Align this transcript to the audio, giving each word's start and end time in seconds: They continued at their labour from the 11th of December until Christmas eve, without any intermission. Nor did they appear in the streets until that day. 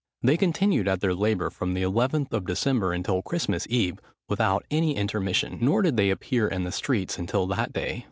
They 0.23 0.35
continued 0.35 0.87
at 0.87 0.99
their 0.99 1.13
labour 1.13 1.51
from 1.51 1.75
the 1.75 1.83
11th 1.83 2.33
of 2.33 2.47
December 2.47 2.91
until 2.91 3.21
Christmas 3.21 3.67
eve, 3.69 3.99
without 4.27 4.65
any 4.71 4.95
intermission. 4.95 5.59
Nor 5.61 5.83
did 5.83 5.95
they 5.95 6.09
appear 6.09 6.47
in 6.47 6.63
the 6.63 6.71
streets 6.71 7.19
until 7.19 7.45
that 7.45 7.71
day. 7.71 7.99